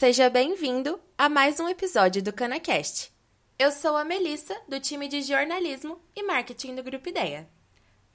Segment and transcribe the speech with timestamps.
[0.00, 3.12] Seja bem-vindo a mais um episódio do CanaCast.
[3.58, 7.46] Eu sou a Melissa, do time de jornalismo e marketing do Grupo Ideia.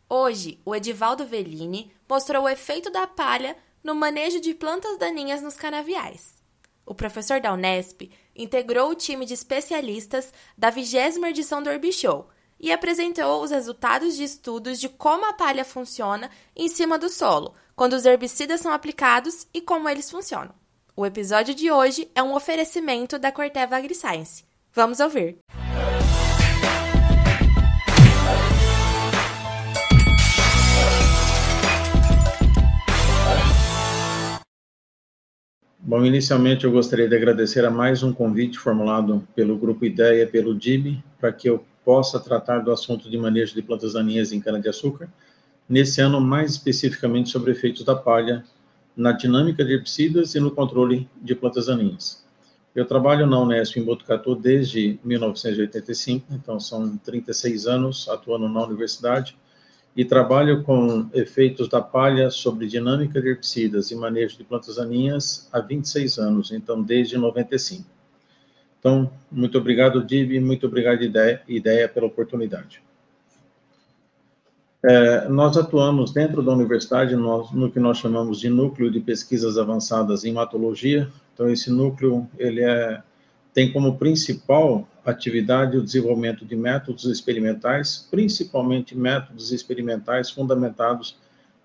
[0.09, 5.57] Hoje, o Edivaldo Vellini mostrou o efeito da palha no manejo de plantas daninhas nos
[5.57, 6.41] canaviais.
[6.83, 10.95] O professor da Unesp integrou o time de especialistas da 20
[11.27, 12.27] edição do Show
[12.59, 17.53] e apresentou os resultados de estudos de como a palha funciona em cima do solo,
[17.75, 20.64] quando os herbicidas são aplicados e como eles funcionam.
[20.97, 24.45] O episódio de hoje é um oferecimento da Corteva AgriScience.
[24.73, 25.39] Vamos ouvir.
[35.77, 40.55] Bom, inicialmente eu gostaria de agradecer a mais um convite formulado pelo Grupo Ideia, pelo
[40.55, 45.09] DIB, para que eu possa tratar do assunto de manejo de plantas daninhas em cana-de-açúcar,
[45.67, 48.45] nesse ano mais especificamente sobre efeitos da palha
[48.95, 52.23] na dinâmica de herbicidas e no controle de plantas daninhas.
[52.75, 59.37] Eu trabalho na Unesp em Botucatu desde 1985, então são 36 anos atuando na universidade,
[59.95, 65.47] e trabalho com efeitos da palha sobre dinâmica de herbicidas e manejo de plantas daninhas
[65.53, 67.85] há 26 anos, então desde 95.
[68.77, 71.01] Então, muito obrigado, Dib, muito obrigado,
[71.47, 72.84] Ideia pela oportunidade.
[74.87, 79.57] É, nós atuamos dentro da universidade nós, no que nós chamamos de núcleo de pesquisas
[79.57, 81.09] avançadas em matologia.
[81.33, 83.01] Então, esse núcleo ele é,
[83.51, 91.17] tem como principal atividade o desenvolvimento de métodos experimentais, principalmente métodos experimentais fundamentados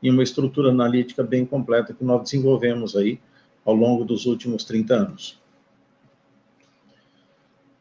[0.03, 3.21] em uma estrutura analítica bem completa que nós desenvolvemos aí
[3.67, 5.39] ao longo dos últimos 30 anos.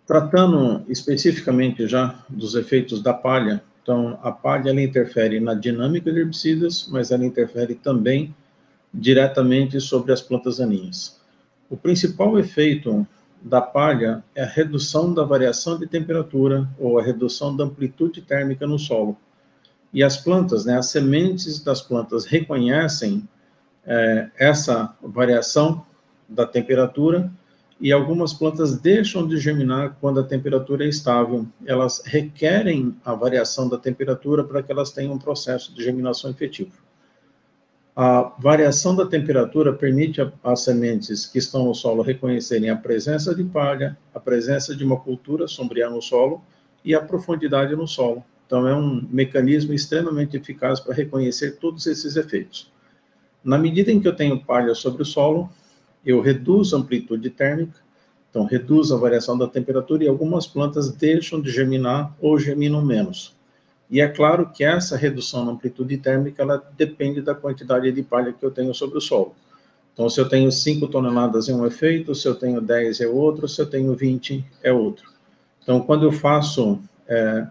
[0.06, 6.20] Tratando especificamente já dos efeitos da palha então, a palha ela interfere na dinâmica de
[6.20, 8.36] herbicidas, mas ela interfere também
[8.94, 11.20] diretamente sobre as plantas daninhas.
[11.72, 13.08] O principal efeito
[13.42, 18.68] da palha é a redução da variação de temperatura ou a redução da amplitude térmica
[18.68, 19.18] no solo.
[19.92, 23.28] E as plantas, né, as sementes das plantas reconhecem
[23.88, 25.84] é, essa variação
[26.28, 27.32] da temperatura
[27.80, 31.48] e algumas plantas deixam de germinar quando a temperatura é estável.
[31.66, 36.74] Elas requerem a variação da temperatura para que elas tenham um processo de germinação efetivo.
[37.96, 43.44] A variação da temperatura permite às sementes que estão no solo reconhecerem a presença de
[43.44, 46.42] palha, a presença de uma cultura sombria no solo
[46.84, 48.24] e a profundidade no solo.
[48.46, 52.72] Então, é um mecanismo extremamente eficaz para reconhecer todos esses efeitos.
[53.44, 55.50] Na medida em que eu tenho palha sobre o solo,
[56.06, 57.80] eu reduzo a amplitude térmica,
[58.30, 63.36] então reduzo a variação da temperatura e algumas plantas deixam de germinar ou germinam menos.
[63.90, 68.32] E é claro que essa redução na amplitude térmica ela depende da quantidade de palha
[68.32, 69.34] que eu tenho sobre o solo.
[69.94, 73.48] Então, se eu tenho 5 toneladas é um efeito, se eu tenho 10 é outro,
[73.48, 75.10] se eu tenho 20 é outro.
[75.62, 77.48] Então, quando eu faço é,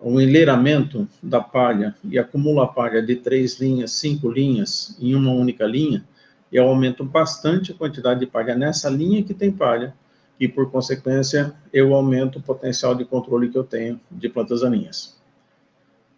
[0.00, 5.32] um enleiramento da palha e acumulo a palha de três linhas, cinco linhas em uma
[5.32, 6.04] única linha,
[6.52, 9.94] eu aumento bastante a quantidade de palha nessa linha que tem palha,
[10.38, 15.16] e por consequência, eu aumento o potencial de controle que eu tenho de plantas daninhas.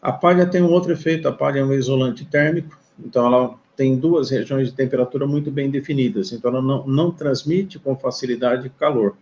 [0.00, 3.96] A palha tem um outro efeito, a palha é um isolante térmico, então ela tem
[3.96, 9.16] duas regiões de temperatura muito bem definidas, então ela não, não transmite com facilidade calor.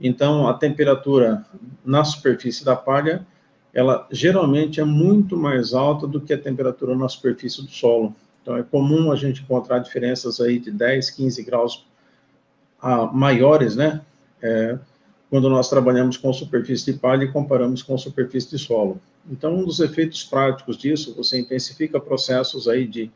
[0.00, 1.44] Então, a temperatura
[1.84, 3.26] na superfície da palha,
[3.72, 8.14] ela geralmente é muito mais alta do que a temperatura na superfície do solo.
[8.44, 11.86] Então, é comum a gente encontrar diferenças aí de 10, 15 graus
[12.78, 14.02] a, maiores, né?
[14.42, 14.78] É,
[15.30, 19.00] quando nós trabalhamos com superfície de palha e comparamos com superfície de solo.
[19.30, 23.10] Então, um dos efeitos práticos disso, você intensifica processos aí de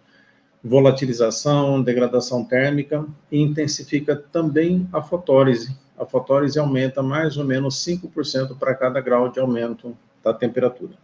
[0.65, 5.77] volatilização, degradação térmica e intensifica também a fotólise.
[5.99, 9.95] A fotólise aumenta mais ou menos 5% para cada grau de aumento
[10.25, 10.95] da temperatura.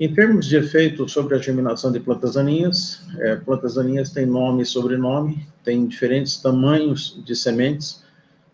[0.00, 4.62] Em termos de efeito sobre a germinação de plantas daninhas, é, plantas daninhas têm nome
[4.62, 8.02] e sobrenome, têm diferentes tamanhos de sementes.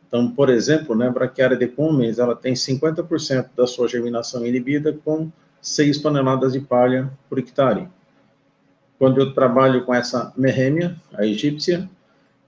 [0.08, 5.31] Então, por exemplo, né, Brachiária decumbens, ela tem 50% da sua germinação inibida com
[5.62, 7.87] 6 toneladas de palha por hectare.
[8.99, 11.88] Quando eu trabalho com essa merrêmia, a egípcia,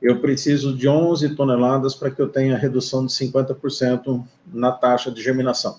[0.03, 5.23] eu preciso de 11 toneladas para que eu tenha redução de 50% na taxa de
[5.23, 5.79] germinação.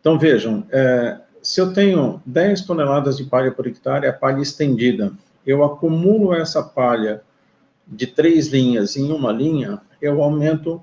[0.00, 5.12] Então, vejam, é, se eu tenho 10 toneladas de palha por hectare, a palha estendida,
[5.44, 7.22] eu acumulo essa palha
[7.86, 10.80] de três linhas em uma linha, eu aumento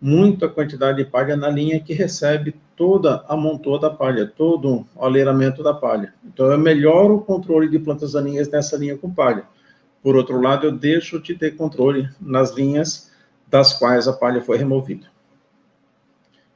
[0.00, 4.84] muito a quantidade de palha na linha que recebe toda a montoa da palha, todo
[4.96, 6.12] o aleiramento da palha.
[6.24, 9.44] Então, eu melhoro o controle de plantas daninhas nessa linha com palha.
[10.02, 13.12] Por outro lado, eu deixo de ter controle nas linhas
[13.46, 15.11] das quais a palha foi removida.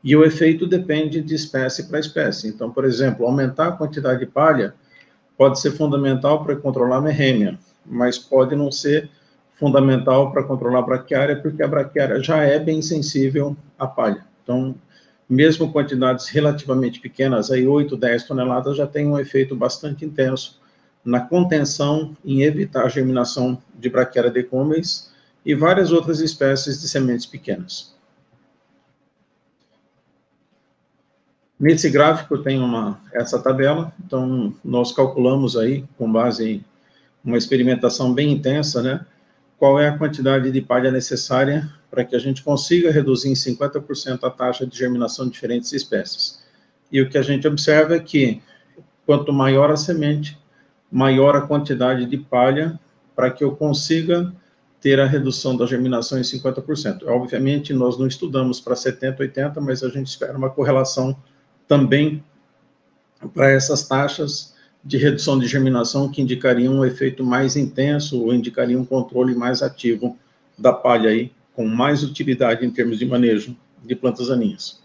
[0.06, 2.46] E o efeito depende de espécie para espécie.
[2.46, 4.72] Então, por exemplo, aumentar a quantidade de palha
[5.36, 9.10] pode ser fundamental para controlar a merrêmia, mas pode não ser
[9.58, 14.24] fundamental para controlar a braquiária, porque a braquiária já é bem sensível à palha.
[14.44, 14.76] Então,
[15.28, 20.60] mesmo quantidades relativamente pequenas, aí 8, 10 toneladas, já tem um efeito bastante intenso
[21.04, 25.10] na contenção em evitar a germinação de braquiária decumbens
[25.44, 27.95] e várias outras espécies de sementes pequenas.
[31.58, 36.64] Nesse gráfico tem uma, essa tabela, então nós calculamos aí, com base em
[37.24, 39.04] uma experimentação bem intensa, né,
[39.58, 44.22] qual é a quantidade de palha necessária para que a gente consiga reduzir em 50%
[44.22, 46.44] a taxa de germinação de diferentes espécies.
[46.92, 48.42] E o que a gente observa é que
[49.06, 50.38] quanto maior a semente,
[50.92, 52.78] maior a quantidade de palha
[53.14, 54.30] para que eu consiga
[54.78, 57.06] ter a redução da germinação em 50%.
[57.06, 61.16] Obviamente, nós não estudamos para 70, 80, mas a gente espera uma correlação
[61.68, 62.22] também
[63.34, 64.54] para essas taxas
[64.84, 69.62] de redução de germinação que indicariam um efeito mais intenso ou indicariam um controle mais
[69.62, 70.16] ativo
[70.56, 74.80] da palha aí, com mais utilidade em termos de manejo de plantas daninhas.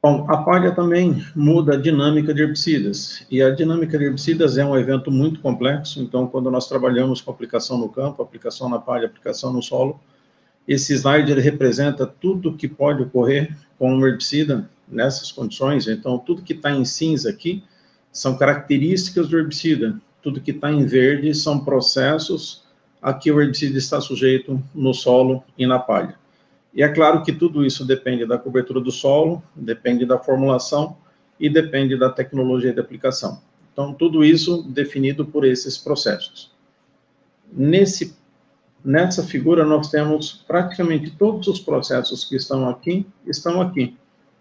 [0.00, 4.64] Bom, a palha também muda a dinâmica de herbicidas, e a dinâmica de herbicidas é
[4.64, 9.06] um evento muito complexo, então quando nós trabalhamos com aplicação no campo, aplicação na palha,
[9.06, 9.98] aplicação no solo,
[10.68, 15.88] esse slide ele representa tudo que pode ocorrer com um herbicida nessas condições.
[15.88, 17.64] Então, tudo que está em cinza aqui
[18.12, 19.98] são características do herbicida.
[20.22, 22.64] Tudo que está em verde são processos
[23.00, 26.16] a que o herbicida está sujeito no solo e na palha.
[26.74, 30.98] E é claro que tudo isso depende da cobertura do solo, depende da formulação
[31.40, 33.40] e depende da tecnologia de aplicação.
[33.72, 36.52] Então, tudo isso definido por esses processos.
[37.50, 38.17] Nesse,
[38.84, 43.96] nessa figura, nós temos praticamente todos os processos que estão aqui, estão aqui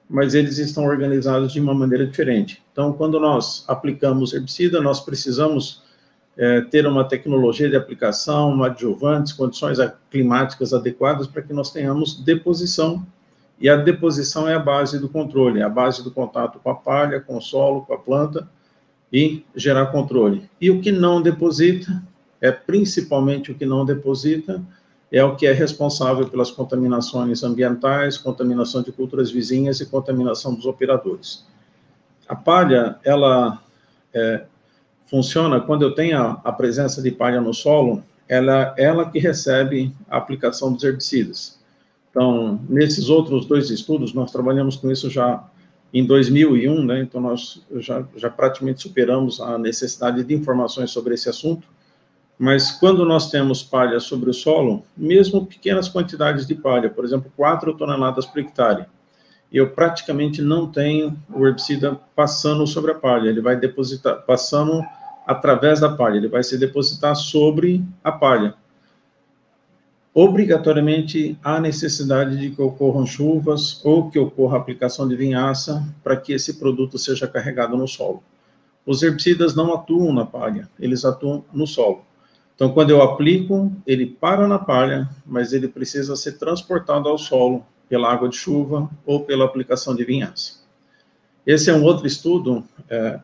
[0.10, 2.64] mas eles estão organizados de uma maneira diferente.
[2.72, 5.84] Então, quando nós aplicamos herbicida, nós precisamos
[6.38, 9.78] é, ter uma tecnologia de aplicação, um adjuvantes, condições
[10.10, 13.06] climáticas adequadas para que nós tenhamos deposição.
[13.60, 16.76] E a deposição é a base do controle, é a base do contato com a
[16.76, 18.48] palha, com o solo, com a planta
[19.12, 20.48] e gerar controle.
[20.62, 22.04] E o que não deposita,
[22.42, 24.62] é principalmente o que não deposita,
[25.12, 30.66] é o que é responsável pelas contaminações ambientais, contaminação de culturas vizinhas e contaminação dos
[30.66, 31.46] operadores.
[32.28, 33.62] A palha, ela
[34.14, 34.46] é,
[35.06, 39.96] funciona quando eu tenho a, a, presença de palha no solo, ela, ela que recebe
[40.10, 41.58] a aplicação dos herbicidas.
[42.10, 45.42] Então, nesses outros dois estudos, nós trabalhamos com isso já
[45.94, 51.30] em 2001, né, então nós já, já praticamente superamos a necessidade de informações sobre esse
[51.30, 51.66] assunto,
[52.38, 57.32] mas quando nós temos palha sobre o solo, mesmo pequenas quantidades de palha, por exemplo,
[57.36, 58.86] 4 toneladas por hectare,
[59.52, 64.84] eu praticamente não tenho o herbicida passando sobre a palha, ele vai depositar, passando
[65.26, 68.54] através da palha, ele vai se depositar sobre a palha.
[70.14, 76.34] Obrigatoriamente há necessidade de que ocorram chuvas ou que ocorra aplicação de vinhaça para que
[76.34, 78.24] esse produto seja carregado no solo.
[78.86, 82.02] Os herbicidas não atuam na palha, eles atuam no solo.
[82.58, 87.64] Então, quando eu aplico, ele para na palha, mas ele precisa ser transportado ao solo
[87.88, 90.54] pela água de chuva ou pela aplicação de vinhaça.
[91.46, 93.20] Esse é um outro estudo é,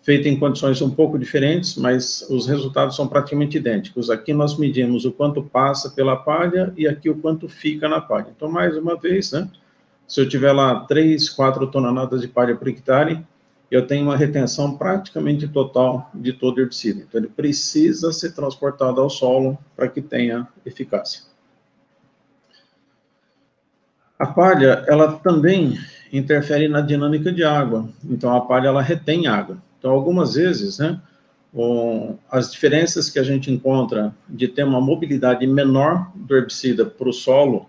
[0.00, 4.10] feito em condições um pouco diferentes, mas os resultados são praticamente idênticos.
[4.10, 8.28] Aqui nós medimos o quanto passa pela palha e aqui o quanto fica na palha.
[8.34, 9.50] Então, mais uma vez, né,
[10.06, 13.26] se eu tiver lá 3, 4 toneladas de palha por hectare,
[13.70, 17.02] eu tenho uma retenção praticamente total de todo herbicida.
[17.06, 21.22] Então, ele precisa ser transportado ao solo para que tenha eficácia.
[24.18, 25.78] A palha, ela também
[26.12, 27.88] interfere na dinâmica de água.
[28.04, 29.58] Então, a palha, ela retém água.
[29.78, 31.00] Então, algumas vezes, né,
[32.30, 37.12] as diferenças que a gente encontra de ter uma mobilidade menor do herbicida para o
[37.12, 37.68] solo,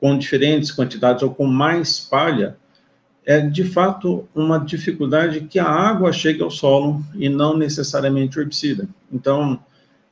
[0.00, 2.56] com diferentes quantidades ou com mais palha,
[3.26, 8.40] é de fato uma dificuldade que a água chegue ao solo e não necessariamente o
[8.40, 8.88] herbicida.
[9.12, 9.58] Então,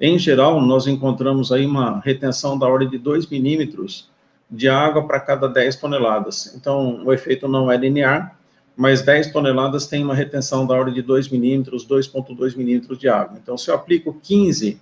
[0.00, 4.10] em geral, nós encontramos aí uma retenção da ordem de 2 milímetros
[4.50, 6.54] de água para cada 10 toneladas.
[6.56, 8.36] Então, o efeito não é linear,
[8.76, 13.38] mas 10 toneladas tem uma retenção da ordem de 2 milímetros, 2,2 milímetros de água.
[13.40, 14.80] Então, se eu aplico 15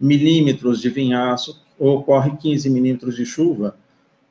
[0.00, 3.74] milímetros de vinhaço, ou ocorre 15 milímetros de chuva,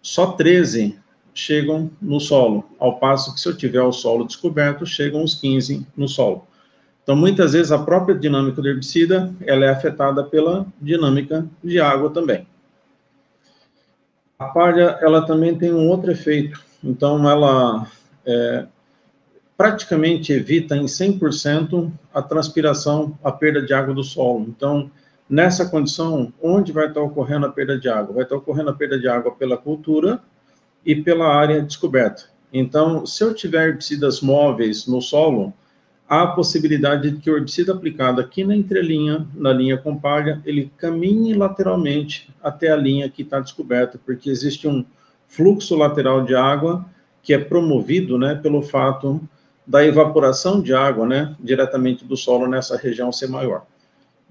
[0.02, 0.98] só 13
[1.34, 5.86] chegam no solo, ao passo que se eu tiver o solo descoberto, chegam os 15
[5.96, 6.48] no solo.
[7.04, 12.12] Então, muitas vezes, a própria dinâmica do herbicida, ela é afetada pela dinâmica de água
[12.12, 12.48] também.
[14.38, 16.62] A palha, ela também tem um outro efeito.
[16.84, 17.88] Então, ela
[18.26, 18.66] é,
[19.58, 24.46] praticamente evita em 100% a transpiração, a perda de água do solo.
[24.48, 24.92] Então,
[25.30, 28.16] nessa condição, onde vai estar ocorrendo a perda de água?
[28.16, 30.22] Vai estar ocorrendo a perda de água pela cultura
[30.86, 32.24] e pela área descoberta.
[32.54, 35.54] Então, se eu tiver herbicidas móveis no solo,
[36.08, 40.42] há a possibilidade de que o herbicida aplicado aqui na entrelinha, na linha com palha,
[40.46, 44.84] ele caminhe lateralmente até a linha que está descoberta, porque existe um
[45.28, 46.86] fluxo lateral de água
[47.24, 49.22] que é promovido né, pelo fato
[49.66, 53.66] da evaporação de água né, diretamente do solo nessa região ser maior.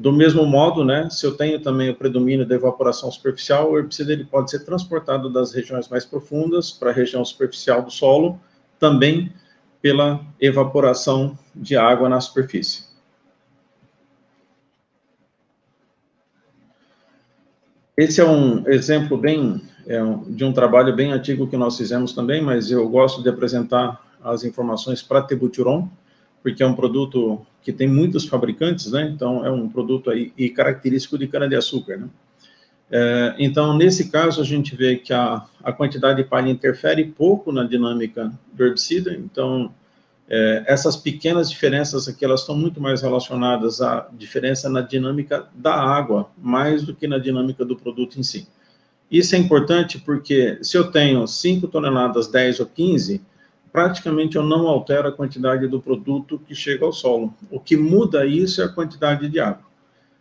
[0.01, 4.15] Do mesmo modo, né, se eu tenho também o predomínio da evaporação superficial, o herbicida
[4.15, 8.41] ele pode ser transportado das regiões mais profundas para a região superficial do solo,
[8.79, 9.31] também
[9.83, 12.85] pela evaporação de água na superfície.
[17.95, 22.41] Esse é um exemplo bem é de um trabalho bem antigo que nós fizemos também,
[22.41, 25.91] mas eu gosto de apresentar as informações para Tebutiron,
[26.43, 29.11] porque é um produto que tem muitos fabricantes, né?
[29.15, 32.09] Então, é um produto aí e característico de cana-de-açúcar, né?
[32.91, 37.53] É, então, nesse caso, a gente vê que a, a quantidade de palha interfere pouco
[37.53, 39.73] na dinâmica do herbicida, então,
[40.29, 45.75] é, essas pequenas diferenças aqui, elas estão muito mais relacionadas à diferença na dinâmica da
[45.75, 48.49] água, mais do que na dinâmica do produto em si.
[49.11, 53.21] Isso é importante porque se eu tenho 5 toneladas, 10 ou 15,
[53.73, 57.35] praticamente eu não altero a quantidade do produto que chega ao solo.
[57.51, 59.65] O que muda isso é a quantidade de água.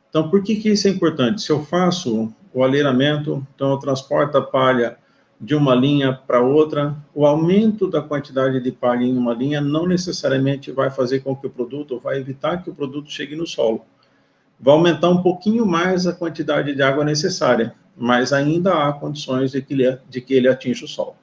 [0.09, 1.41] Então, por que, que isso é importante?
[1.41, 4.97] Se eu faço o aleiramento, então eu transporto a palha
[5.39, 9.87] de uma linha para outra, o aumento da quantidade de palha em uma linha não
[9.87, 13.85] necessariamente vai fazer com que o produto, vai evitar que o produto chegue no solo.
[14.59, 19.61] Vai aumentar um pouquinho mais a quantidade de água necessária, mas ainda há condições de
[19.61, 21.15] que ele, de que ele atinja o solo.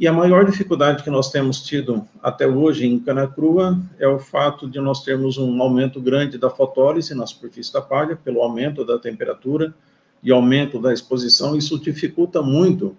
[0.00, 4.18] E a maior dificuldade que nós temos tido até hoje em cana crua é o
[4.18, 8.82] fato de nós termos um aumento grande da fotólise na superfície da palha, pelo aumento
[8.82, 9.74] da temperatura
[10.22, 11.54] e aumento da exposição.
[11.54, 12.96] Isso dificulta muito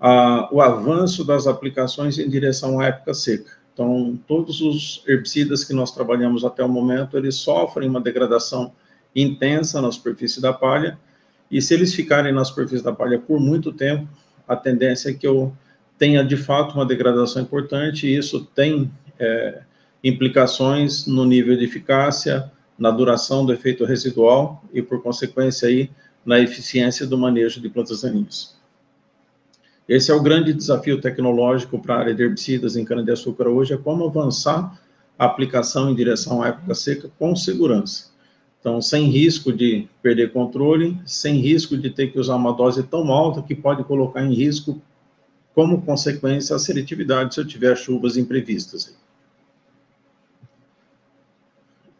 [0.00, 3.52] ah, o avanço das aplicações em direção à época seca.
[3.72, 8.72] Então, todos os herbicidas que nós trabalhamos até o momento, eles sofrem uma degradação
[9.14, 10.98] intensa na superfície da palha,
[11.48, 14.08] e se eles ficarem na superfície da palha por muito tempo,
[14.48, 15.52] a tendência é que eu
[15.98, 19.62] tenha de fato uma degradação importante, e isso tem é,
[20.02, 25.90] implicações no nível de eficácia, na duração do efeito residual e, por consequência, aí,
[26.26, 28.56] na eficiência do manejo de plantas daninhas.
[29.88, 33.76] Esse é o grande desafio tecnológico para a área de herbicidas em cana-de-açúcar hoje, é
[33.76, 34.80] como avançar
[35.18, 38.12] a aplicação em direção à época seca com segurança.
[38.58, 43.12] Então, sem risco de perder controle, sem risco de ter que usar uma dose tão
[43.12, 44.80] alta que pode colocar em risco
[45.54, 48.96] como consequência a seletividade se eu tiver chuvas imprevistas.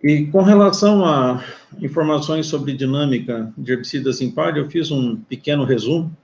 [0.02, 1.42] E com relação a
[1.80, 6.14] informações sobre dinâmica de herbicidas em palha, eu fiz um pequeno resumo.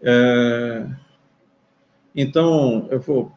[0.00, 0.86] É,
[2.14, 3.32] então, eu vou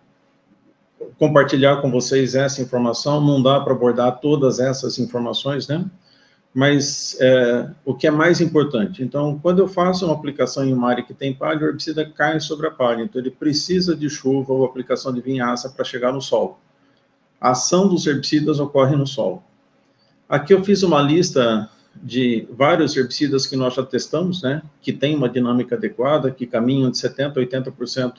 [1.18, 3.20] compartilhar com vocês essa informação.
[3.20, 5.90] Não dá para abordar todas essas informações, né?
[6.58, 9.04] Mas é, o que é mais importante?
[9.04, 12.40] Então, quando eu faço uma aplicação em uma área que tem palha, o herbicida cai
[12.40, 16.20] sobre a palha, então ele precisa de chuva ou aplicação de vinhaça para chegar no
[16.20, 16.58] solo.
[17.40, 19.44] A ação dos herbicidas ocorre no solo.
[20.28, 25.16] Aqui eu fiz uma lista de vários herbicidas que nós já testamos, né, que tem
[25.16, 28.14] uma dinâmica adequada, que caminham de 70% a 80%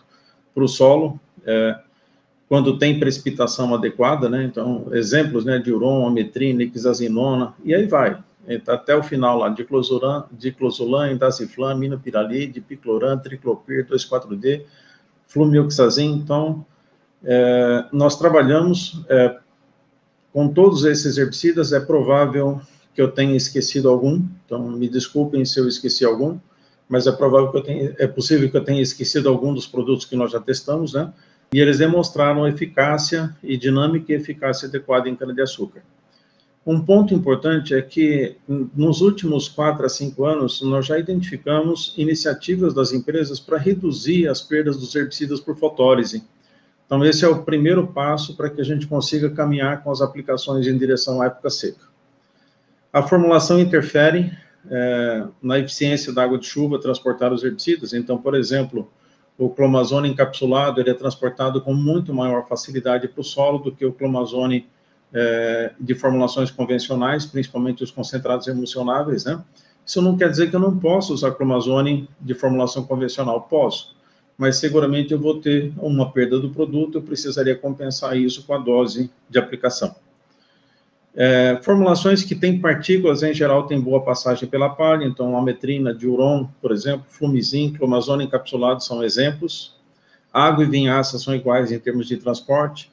[0.55, 1.77] para o solo, é,
[2.49, 8.23] quando tem precipitação adequada, né, então, exemplos, né, de uron, ametrina, ixazinona, e aí vai.
[8.47, 14.65] Então, até o final lá, diclosuran, diclosulan, indaciflam, minopiralide, picloran, triclopir, 2,4-D,
[15.27, 16.13] flumioxazin.
[16.13, 16.65] Então,
[17.25, 19.39] é, nós trabalhamos é,
[20.33, 22.61] com todos esses herbicidas, é provável
[22.95, 26.39] que eu tenha esquecido algum, então me desculpem se eu esqueci algum,
[26.89, 30.05] mas é provável que eu tenha, é possível que eu tenha esquecido algum dos produtos
[30.05, 31.13] que nós já testamos, né?
[31.53, 35.83] E eles demonstraram eficácia e dinâmica e eficácia adequada em cana-de-açúcar.
[36.69, 42.75] Um ponto importante é que, nos últimos quatro a cinco anos, nós já identificamos iniciativas
[42.75, 46.23] das empresas para reduzir as perdas dos herbicidas por fotólise.
[46.85, 50.67] Então, esse é o primeiro passo para que a gente consiga caminhar com as aplicações
[50.67, 51.87] em direção à época seca.
[52.93, 54.31] A formulação interfere
[54.71, 57.95] é, na eficiência da água de chuva transportar os herbicidas.
[57.95, 58.93] Então, por exemplo,
[59.39, 63.87] o clomazone encapsulado ele é transportado com muito maior facilidade para o solo do que
[63.87, 64.69] o clomazone
[65.13, 69.43] é, de formulações convencionais, principalmente os concentrados emulsionáveis, né?
[69.85, 73.97] Isso não quer dizer que eu não possa usar clomazone de formulação convencional, posso,
[74.37, 78.59] mas seguramente eu vou ter uma perda do produto, eu precisaria compensar isso com a
[78.59, 79.95] dose de aplicação.
[81.21, 85.93] É, formulações que têm partículas, em geral, têm boa passagem pela palha, então a metrina,
[85.93, 89.75] diuron, por exemplo, flumizin, clomazone encapsulado são exemplos.
[90.33, 92.93] Água e vinhaça são iguais em termos de transporte.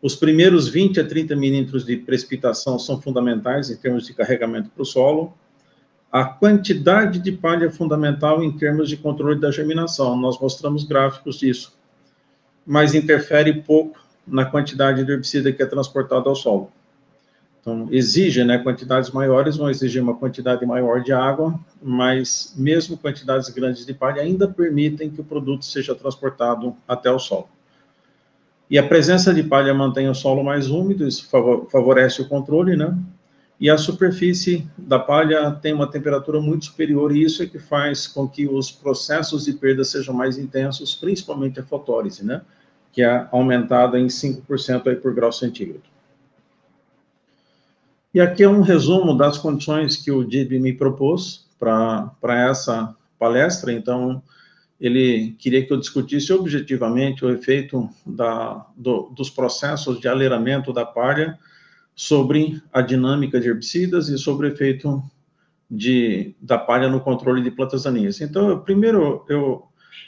[0.00, 4.82] Os primeiros 20 a 30 milímetros de precipitação são fundamentais em termos de carregamento para
[4.82, 5.34] o solo.
[6.10, 10.16] A quantidade de palha é fundamental em termos de controle da germinação.
[10.16, 11.76] Nós mostramos gráficos disso.
[12.64, 16.70] Mas interfere pouco na quantidade de herbicida que é transportado ao solo.
[17.60, 23.48] Então, exige, né, quantidades maiores vão exigir uma quantidade maior de água, mas mesmo quantidades
[23.48, 27.48] grandes de palha ainda permitem que o produto seja transportado até o solo.
[28.70, 31.28] E a presença de palha mantém o solo mais úmido, isso
[31.70, 32.96] favorece o controle, né?
[33.58, 38.06] E a superfície da palha tem uma temperatura muito superior, e isso é que faz
[38.06, 42.42] com que os processos de perda sejam mais intensos, principalmente a fotólise, né?
[42.92, 45.82] Que é aumentada em 5% aí por grau centígrado.
[48.14, 52.12] E aqui é um resumo das condições que o DIB me propôs para
[52.48, 53.72] essa palestra.
[53.72, 54.22] Então,
[54.80, 60.84] ele queria que eu discutisse objetivamente o efeito da, do, dos processos de aleiramento da
[60.84, 61.38] palha
[61.94, 65.02] sobre a dinâmica de herbicidas e sobre o efeito
[65.68, 68.20] de, da palha no controle de plantas daninhas.
[68.20, 69.64] Então, eu, primeiro, eu,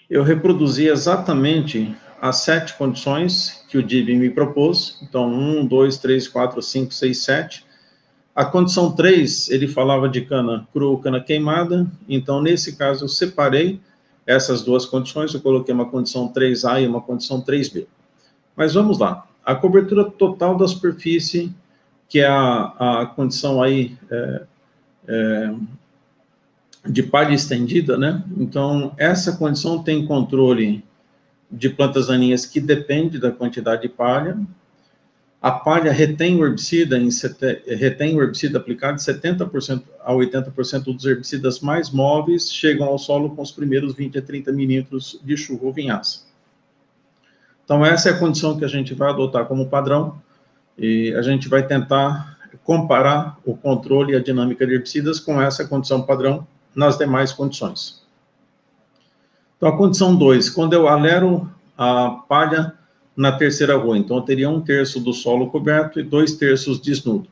[0.08, 4.98] eu reproduzi exatamente as sete condições que o DIB me propôs.
[5.02, 7.64] Então, um, dois, três, quatro, cinco, seis, sete
[8.34, 13.80] a condição 3, ele falava de cana crua, cana queimada, então nesse caso eu separei
[14.30, 17.86] essas duas condições, eu coloquei uma condição 3A e uma condição 3B.
[18.56, 21.52] Mas vamos lá, a cobertura total da superfície,
[22.08, 24.42] que é a, a condição aí é,
[25.08, 25.54] é,
[26.86, 28.22] de palha estendida, né?
[28.36, 30.84] Então, essa condição tem controle
[31.50, 34.38] de plantas daninhas que depende da quantidade de palha,
[35.42, 37.08] a palha retém o herbicida, em,
[37.66, 43.40] retém o herbicida aplicado 70% a 80% dos herbicidas mais móveis chegam ao solo com
[43.40, 46.26] os primeiros 20 a 30 milímetros de chuva ou vinhaça.
[47.64, 50.20] Então, essa é a condição que a gente vai adotar como padrão
[50.76, 55.66] e a gente vai tentar comparar o controle e a dinâmica de herbicidas com essa
[55.66, 58.02] condição padrão nas demais condições.
[59.56, 62.74] Então, a condição 2, quando eu alero a palha
[63.20, 63.98] na terceira rua.
[63.98, 67.28] Então, teria um terço do solo coberto e dois terços desnudo.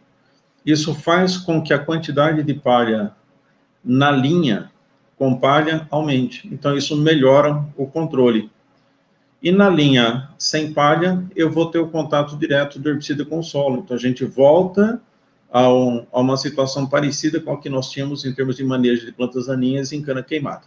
[0.64, 3.12] Isso faz com que a quantidade de palha
[3.82, 4.70] na linha
[5.16, 6.46] com palha aumente.
[6.52, 8.50] Então, isso melhora o controle.
[9.42, 13.42] E na linha sem palha, eu vou ter o contato direto do herbicida com o
[13.42, 13.78] solo.
[13.78, 15.00] Então, a gente volta
[15.50, 19.06] a, um, a uma situação parecida com a que nós tínhamos em termos de manejo
[19.06, 20.64] de plantas daninhas em cana queimada.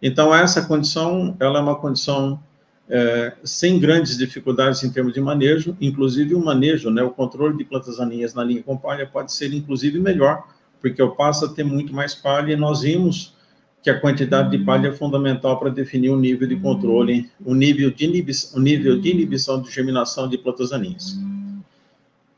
[0.00, 2.40] Então, essa condição, ela é uma condição
[2.88, 7.64] é, sem grandes dificuldades em termos de manejo, inclusive o manejo, né, o controle de
[7.64, 10.46] plantas daninhas na linha com palha pode ser inclusive melhor,
[10.80, 13.34] porque eu passo a ter muito mais palha e nós vimos
[13.82, 17.90] que a quantidade de palha é fundamental para definir o nível de controle, o nível
[17.90, 21.18] de inibição, o nível de, inibição de germinação de plantas daninhas.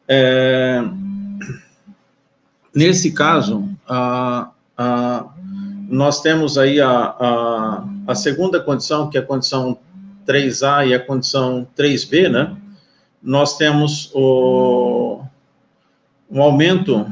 [0.09, 0.83] É,
[2.75, 5.27] nesse caso, a, a,
[5.89, 9.79] nós temos aí a, a, a segunda condição, que é a condição
[10.27, 12.57] 3A e a condição 3B, né,
[13.23, 15.23] nós temos o,
[16.31, 17.11] um aumento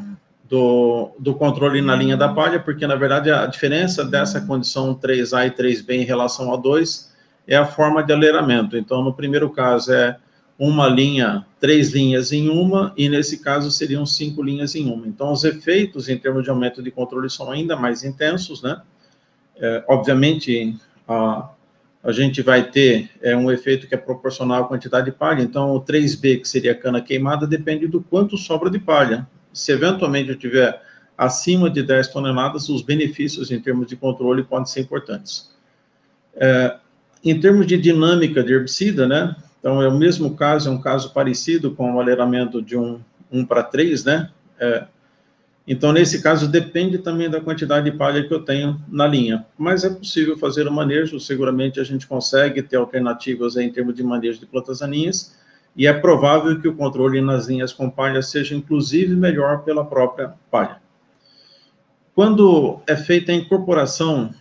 [0.49, 5.47] do, do controle na linha da palha, porque, na verdade, a diferença dessa condição 3A
[5.47, 7.13] e 3B em relação a 2
[7.47, 8.77] é a forma de aleiramento.
[8.77, 10.17] Então, no primeiro caso, é
[10.59, 15.07] uma linha, três linhas em uma, e nesse caso seriam cinco linhas em uma.
[15.07, 18.81] Então, os efeitos em termos de aumento de controle são ainda mais intensos, né?
[19.57, 20.77] É, obviamente,
[21.09, 21.51] a,
[22.05, 25.41] a gente vai ter é, um efeito que é proporcional à quantidade de palha.
[25.43, 29.27] Então, o 3B, que seria a cana queimada, depende do quanto sobra de palha.
[29.55, 30.83] Se eventualmente eu tiver
[31.17, 35.51] acima de 10 toneladas, os benefícios em termos de controle podem ser importantes.
[36.37, 36.77] É,
[37.25, 39.35] em termos de dinâmica de herbicida, né?
[39.59, 43.01] Então, é o mesmo caso, é um caso parecido com o aleiramento de um
[43.33, 44.31] 1 para 3, né?
[44.61, 44.85] É,
[45.67, 49.47] então, nesse caso, depende também da quantidade de palha que eu tenho na linha.
[49.57, 54.03] Mas é possível fazer o manejo, seguramente a gente consegue ter alternativas em termos de
[54.03, 55.35] manejo de plantas daninhas,
[55.75, 60.35] e é provável que o controle nas linhas com palha seja, inclusive, melhor pela própria
[60.51, 60.83] palha.
[62.15, 64.33] Quando é feita a incorporação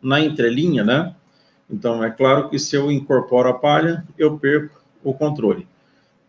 [0.00, 1.14] na entrelinha, né?
[1.68, 5.66] Então, é claro que se eu incorporo a palha, eu perco o controle.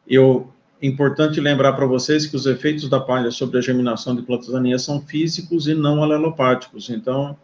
[0.07, 4.49] Eu importante lembrar para vocês que os efeitos da palha sobre a germinação de plantas
[4.49, 6.89] daninhas são físicos e não alelopáticos.
[6.89, 7.37] Então,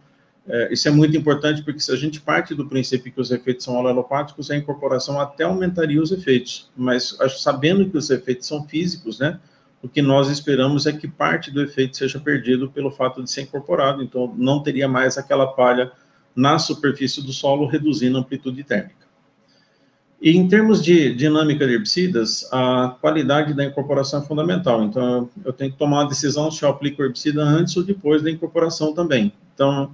[0.48, 3.64] é, isso é muito importante porque se a gente parte do princípio que os efeitos
[3.64, 6.70] são alelopáticos, a incorporação até aumentaria os efeitos.
[6.76, 9.40] Mas sabendo que os efeitos são físicos, né?
[9.82, 13.42] O que nós esperamos é que parte do efeito seja perdido pelo fato de ser
[13.42, 14.02] incorporado.
[14.02, 15.92] Então, não teria mais aquela palha
[16.36, 19.03] na superfície do solo, reduzindo a amplitude térmica.
[20.24, 24.82] E em termos de dinâmica de herbicidas, a qualidade da incorporação é fundamental.
[24.82, 28.32] Então, eu tenho que tomar uma decisão se eu aplico herbicida antes ou depois da
[28.32, 29.34] incorporação também.
[29.54, 29.94] Então,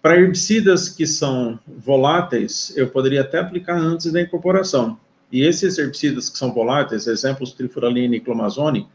[0.00, 4.98] para herbicidas que são voláteis, eu poderia até aplicar antes da incorporação.
[5.30, 8.88] E esses herbicidas que são voláteis, exemplos trifuralina e clomazone,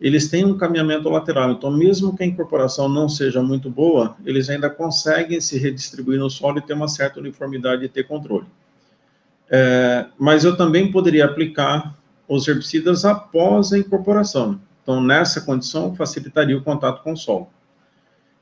[0.00, 1.50] eles têm um caminhamento lateral.
[1.50, 6.30] Então, mesmo que a incorporação não seja muito boa, eles ainda conseguem se redistribuir no
[6.30, 8.46] solo e ter uma certa uniformidade e ter controle.
[9.50, 11.94] É, mas eu também poderia aplicar
[12.28, 14.60] os herbicidas após a incorporação.
[14.82, 17.48] Então, nessa condição, facilitaria o contato com o solo.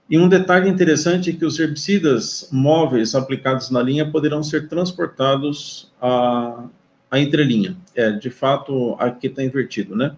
[0.08, 5.90] E um detalhe interessante é que os herbicidas móveis aplicados na linha poderão ser transportados
[6.00, 6.64] à,
[7.10, 7.76] à entrelinha.
[7.94, 10.14] É, de fato, aqui está invertido, né?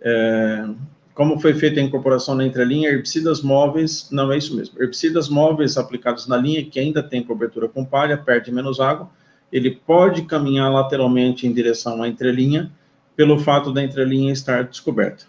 [0.00, 0.68] É,
[1.12, 4.80] como foi feita a incorporação na entrelinha, herbicidas móveis, não é isso mesmo.
[4.80, 9.10] Herbicidas móveis aplicados na linha, que ainda tem cobertura com palha, perde menos água,
[9.52, 12.70] ele pode caminhar lateralmente em direção à entrelinha,
[13.14, 15.24] pelo fato da entrelinha estar descoberta.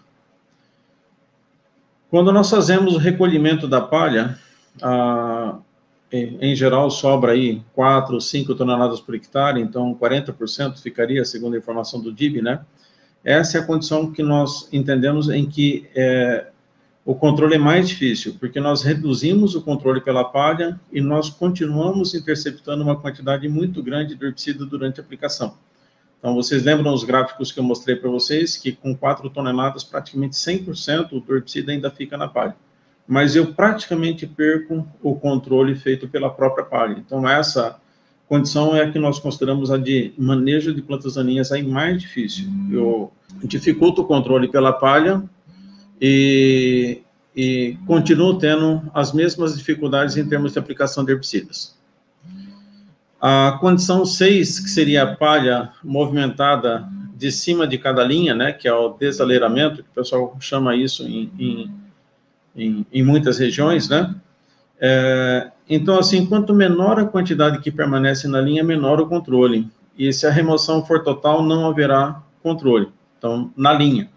[2.10, 4.38] Quando nós fazemos o recolhimento da palha,
[4.82, 5.58] a,
[6.10, 12.00] em geral sobra aí 4, 5 toneladas por hectare, então 40% ficaria, segundo a informação
[12.00, 12.60] do DIB, né?
[13.24, 16.46] Essa é a condição que nós entendemos em que é,
[17.08, 22.14] o controle é mais difícil, porque nós reduzimos o controle pela palha e nós continuamos
[22.14, 25.54] interceptando uma quantidade muito grande de herbicida durante a aplicação.
[26.18, 30.36] Então, vocês lembram os gráficos que eu mostrei para vocês, que com 4 toneladas, praticamente
[30.36, 32.54] 100% do herbicida ainda fica na palha.
[33.06, 36.98] Mas eu praticamente perco o controle feito pela própria palha.
[36.98, 37.80] Então, essa
[38.28, 42.50] condição é a que nós consideramos a de manejo de plantas daninhas aí mais difícil.
[42.70, 43.10] Eu
[43.44, 45.24] dificulto o controle pela palha,
[46.00, 47.02] e,
[47.34, 47.76] e
[48.40, 51.76] tendo as mesmas dificuldades em termos de aplicação de herbicidas.
[53.20, 58.68] A condição 6, que seria a palha movimentada de cima de cada linha, né, que
[58.68, 61.74] é o desaleiramento, que o pessoal chama isso em, em,
[62.56, 64.14] em, em muitas regiões, né,
[64.80, 69.68] é, então, assim, quanto menor a quantidade que permanece na linha, menor o controle.
[69.96, 72.88] E se a remoção for total, não haverá controle.
[73.18, 74.08] Então, na linha.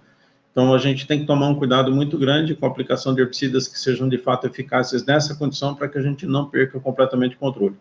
[0.51, 3.67] Então, a gente tem que tomar um cuidado muito grande com a aplicação de herbicidas
[3.67, 7.39] que sejam de fato eficazes nessa condição para que a gente não perca completamente o
[7.39, 7.75] controle.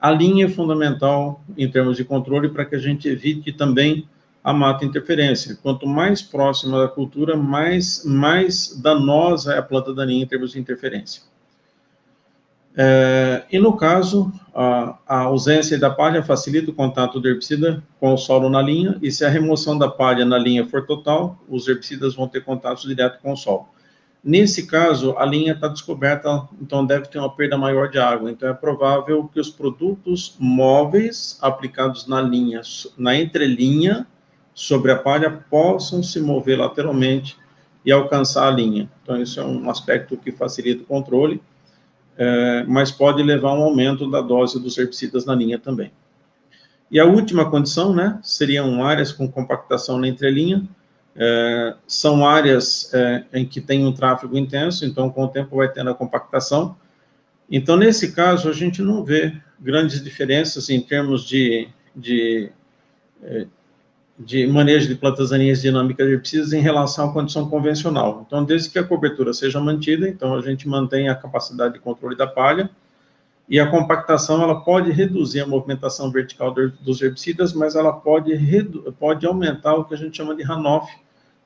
[0.00, 4.08] A linha é fundamental em termos de controle para que a gente evite também
[4.42, 5.58] a mata interferência.
[5.60, 10.60] Quanto mais próxima da cultura, mais, mais danosa é a planta daninha em termos de
[10.60, 11.22] interferência.
[12.78, 18.12] É, e no caso, a, a, ausência da palha facilita o contato do herbicida com
[18.12, 21.66] o solo na linha, e se a remoção da palha na linha for total, os
[21.66, 23.68] herbicidas vão ter contato direto com o solo.
[24.22, 28.30] Nesse caso, a linha está descoberta, então deve ter uma perda maior de água.
[28.30, 32.60] Então é provável que os produtos móveis aplicados na linha,
[32.98, 34.06] na entrelinha,
[34.52, 37.38] sobre a palha, possam se mover lateralmente
[37.84, 38.90] e alcançar a linha.
[39.02, 41.40] Então, isso é um aspecto que facilita o controle
[42.16, 45.92] é, mas pode levar a um aumento da dose dos herbicidas na linha também.
[46.90, 50.66] E a última condição, né, seriam áreas com compactação na entrelinha,
[51.16, 55.70] é, são áreas é, em que tem um tráfego intenso, então com o tempo vai
[55.70, 56.76] tendo a compactação.
[57.50, 62.50] Então, nesse caso, a gente não vê grandes diferenças em termos de, de,
[63.22, 63.46] é,
[64.18, 68.24] de manejo de plantas daninhas dinâmicas herbicidas em relação à condição convencional.
[68.26, 72.16] Então, desde que a cobertura seja mantida, então a gente mantém a capacidade de controle
[72.16, 72.70] da palha,
[73.48, 78.32] e a compactação ela pode reduzir a movimentação vertical dos herbicidas, mas ela pode,
[78.98, 80.90] pode aumentar o que a gente chama de runoff.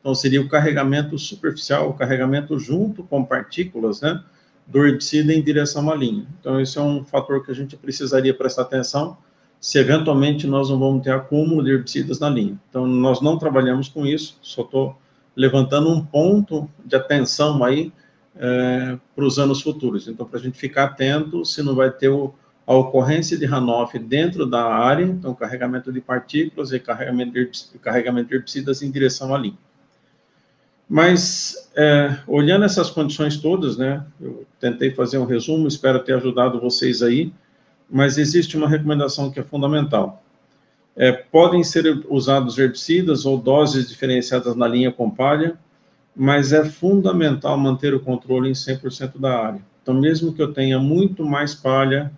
[0.01, 4.23] Então, seria o carregamento superficial, o carregamento junto com partículas, né,
[4.67, 6.25] do herbicida em direção à linha.
[6.41, 9.19] Então, esse é um fator que a gente precisaria prestar atenção,
[9.61, 12.59] se eventualmente nós não vamos ter acúmulo de herbicidas na linha.
[12.71, 14.99] Então, nós não trabalhamos com isso, só estou
[15.37, 17.93] levantando um ponto de atenção aí
[18.37, 20.09] é, para os anos futuros.
[20.09, 22.33] Então, para a gente ficar atento se não vai ter o,
[22.67, 28.29] a ocorrência de runoff dentro da área, então carregamento de partículas e carregamento de, carregamento
[28.29, 29.59] de herbicidas em direção à linha.
[30.89, 36.61] Mas, é, olhando essas condições todas, né, eu tentei fazer um resumo, espero ter ajudado
[36.61, 37.33] vocês aí,
[37.91, 40.23] mas existe uma recomendação que é fundamental.
[40.97, 45.59] É, podem ser usados herbicidas ou doses diferenciadas na linha com palha,
[46.15, 49.61] mas é fundamental manter o controle em 100% da área.
[49.83, 52.13] Então, mesmo que eu tenha muito mais palha,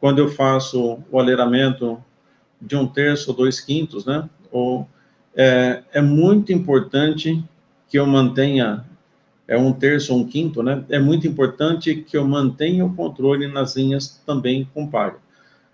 [0.00, 2.02] quando eu faço o aleiramento
[2.60, 4.28] de um terço ou dois quintos, né?
[4.52, 4.88] Ou,
[5.34, 7.42] é, é muito importante
[7.88, 8.84] que eu mantenha
[9.48, 10.84] é um terço ou um quinto, né?
[10.90, 15.16] É muito importante que eu mantenha o controle nas linhas também com palha.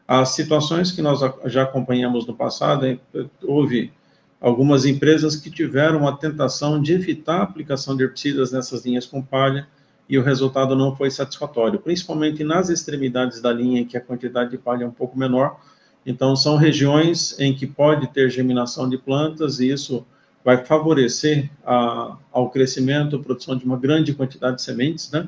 [0.07, 2.99] As situações que nós já acompanhamos no passado,
[3.43, 3.93] houve
[4.41, 9.21] algumas empresas que tiveram a tentação de evitar a aplicação de herbicidas nessas linhas com
[9.21, 9.67] palha
[10.09, 14.51] e o resultado não foi satisfatório, principalmente nas extremidades da linha em que a quantidade
[14.51, 15.59] de palha é um pouco menor.
[16.07, 20.07] Então, são regiões em que pode ter germinação de plantas e isso
[20.45, 25.27] vai favorecer a, ao crescimento, produção de uma grande quantidade de sementes, né?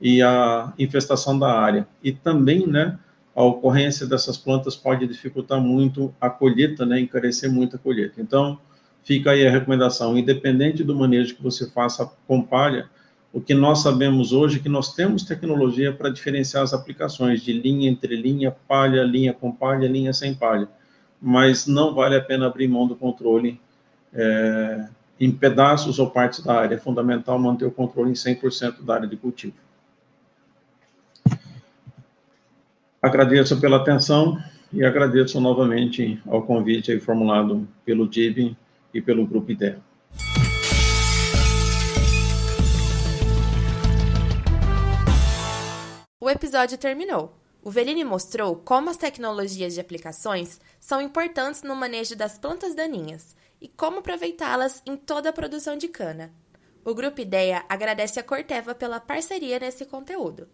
[0.00, 1.86] E a infestação da área.
[2.02, 2.98] E também, né,
[3.34, 8.20] a ocorrência dessas plantas pode dificultar muito a colheita, né, encarecer muito a colheita.
[8.20, 8.58] Então,
[9.02, 12.90] fica aí a recomendação, independente do manejo que você faça com palha,
[13.32, 17.52] o que nós sabemos hoje é que nós temos tecnologia para diferenciar as aplicações de
[17.52, 20.68] linha entre linha, palha, linha com palha, linha sem palha.
[21.20, 23.60] Mas não vale a pena abrir mão do controle
[24.12, 24.88] é,
[25.18, 26.74] em pedaços ou partes da área.
[26.74, 29.54] É fundamental manter o controle em 100% da área de cultivo.
[33.00, 34.42] Agradeço pela atenção
[34.72, 38.56] e agradeço novamente ao convite formulado pelo DIB
[38.92, 39.78] e pelo Grupo IDEA.
[46.20, 47.32] O episódio terminou.
[47.62, 53.35] O Veline mostrou como as tecnologias de aplicações são importantes no manejo das plantas daninhas
[53.60, 56.32] e como aproveitá-las em toda a produção de cana.
[56.84, 60.48] O Grupo Ideia agradece a Corteva pela parceria nesse conteúdo.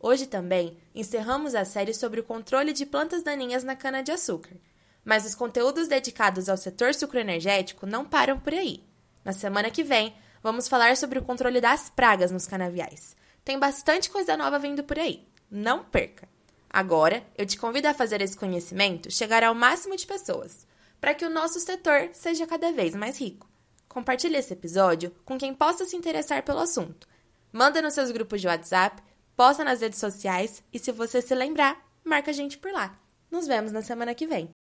[0.00, 4.56] Hoje também encerramos a série sobre o controle de plantas daninhas na cana-de-açúcar.
[5.04, 8.82] Mas os conteúdos dedicados ao setor sucroenergético não param por aí.
[9.24, 13.16] Na semana que vem, vamos falar sobre o controle das pragas nos canaviais.
[13.44, 15.26] Tem bastante coisa nova vindo por aí.
[15.48, 16.28] Não perca!
[16.68, 20.65] Agora, eu te convido a fazer esse conhecimento chegar ao máximo de pessoas
[21.00, 23.48] para que o nosso setor seja cada vez mais rico.
[23.88, 27.08] Compartilhe esse episódio com quem possa se interessar pelo assunto.
[27.52, 29.02] Manda nos seus grupos de WhatsApp,
[29.34, 32.98] posta nas redes sociais e se você se lembrar, marca a gente por lá.
[33.30, 34.54] Nos vemos na semana que vem.